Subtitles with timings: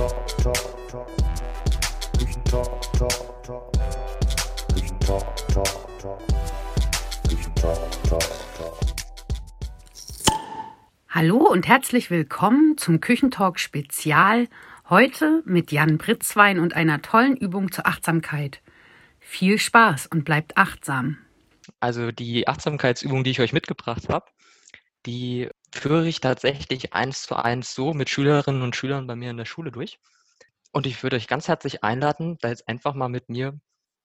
[0.00, 0.08] Hallo
[11.36, 14.48] und herzlich willkommen zum Küchentalk Spezial.
[14.88, 18.62] Heute mit Jan Britzwein und einer tollen Übung zur Achtsamkeit.
[19.18, 21.18] Viel Spaß und bleibt achtsam.
[21.78, 24.24] Also die Achtsamkeitsübung, die ich euch mitgebracht habe,
[25.04, 29.36] die führe ich tatsächlich eins zu eins so mit Schülerinnen und Schülern bei mir in
[29.36, 29.98] der Schule durch.
[30.72, 33.58] Und ich würde euch ganz herzlich einladen, da jetzt einfach mal mit mir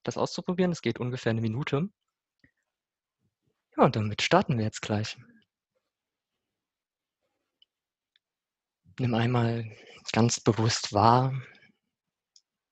[0.04, 0.72] das auszuprobieren.
[0.72, 1.90] Es geht ungefähr eine Minute.
[3.78, 5.18] Ja, und damit starten wir jetzt gleich.
[8.98, 9.70] Nimm einmal
[10.14, 11.34] ganz bewusst wahr,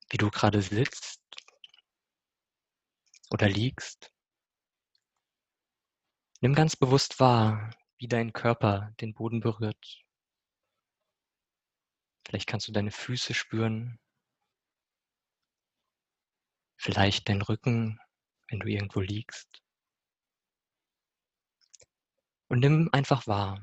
[0.10, 1.20] wie du gerade sitzt
[3.32, 4.12] oder liegst.
[6.40, 7.72] Nimm ganz bewusst wahr,
[8.04, 10.04] wie dein Körper den Boden berührt.
[12.28, 13.98] Vielleicht kannst du deine Füße spüren.
[16.76, 17.98] Vielleicht deinen Rücken,
[18.50, 19.64] wenn du irgendwo liegst.
[22.50, 23.62] Und nimm einfach wahr.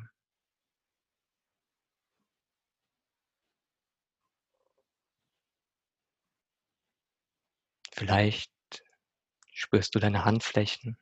[7.92, 8.50] Vielleicht
[9.52, 10.96] spürst du deine Handflächen.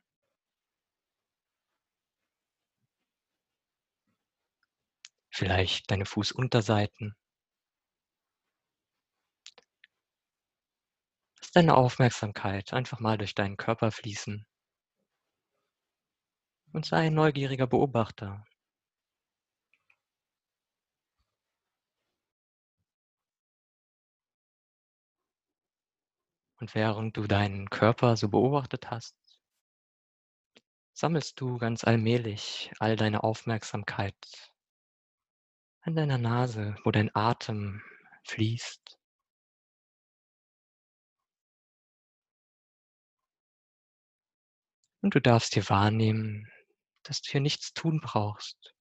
[5.39, 7.15] Vielleicht deine Fußunterseiten.
[11.39, 14.45] Lass deine Aufmerksamkeit einfach mal durch deinen Körper fließen
[16.73, 18.45] und sei ein neugieriger Beobachter.
[26.59, 29.15] Und während du deinen Körper so beobachtet hast,
[30.91, 34.49] sammelst du ganz allmählich all deine Aufmerksamkeit
[35.89, 37.81] an deiner Nase, wo dein Atem
[38.23, 38.99] fließt.
[45.01, 46.47] Und du darfst hier wahrnehmen,
[47.01, 48.75] dass du hier nichts tun brauchst.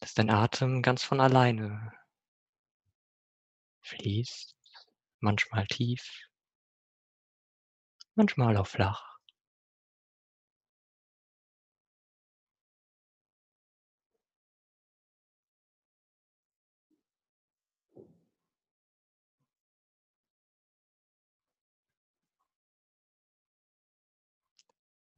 [0.00, 1.92] Dass dein Atem ganz von alleine
[3.82, 4.56] fließt,
[5.20, 6.30] manchmal tief,
[8.14, 9.11] manchmal auch flach.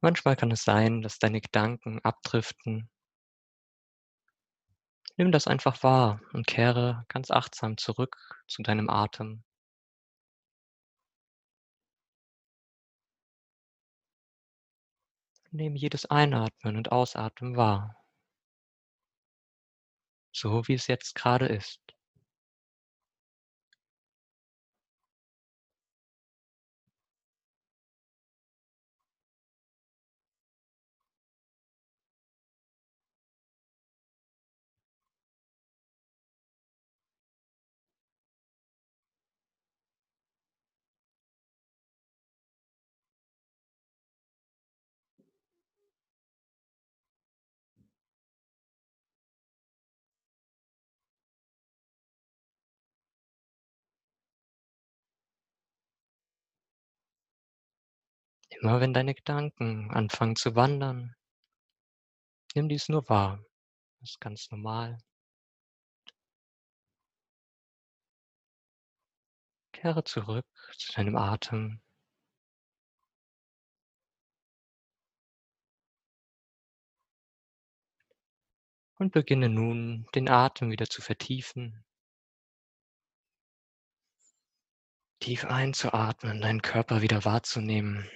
[0.05, 2.91] Manchmal kann es sein, dass deine Gedanken abdriften.
[5.17, 8.15] Nimm das einfach wahr und kehre ganz achtsam zurück
[8.47, 9.43] zu deinem Atem.
[15.49, 17.97] Nehme jedes Einatmen und Ausatmen wahr,
[20.31, 21.84] so wie es jetzt gerade ist.
[58.61, 61.15] Immer wenn deine Gedanken anfangen zu wandern,
[62.55, 63.43] nimm dies nur wahr.
[63.99, 64.97] Das ist ganz normal.
[69.73, 70.45] Kehre zurück
[70.77, 71.81] zu deinem Atem.
[78.97, 81.83] Und beginne nun, den Atem wieder zu vertiefen.
[85.19, 88.09] Tief einzuatmen, deinen Körper wieder wahrzunehmen.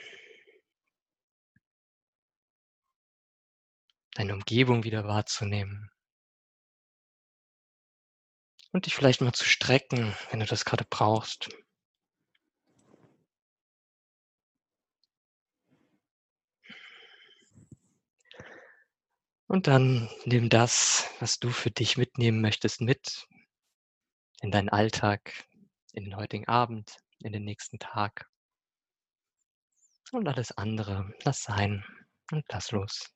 [4.19, 5.90] Deine Umgebung wieder wahrzunehmen.
[8.74, 11.48] Und dich vielleicht mal zu strecken, wenn du das gerade brauchst.
[19.48, 23.25] Und dann nimm das, was du für dich mitnehmen möchtest, mit
[24.42, 25.48] in deinen Alltag,
[25.94, 28.30] in den heutigen Abend, in den nächsten Tag.
[30.12, 31.86] Und alles andere, lass sein
[32.31, 33.15] und lass los.